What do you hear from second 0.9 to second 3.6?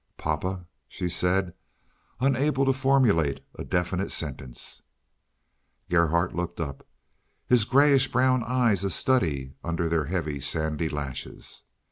said, unable to formulate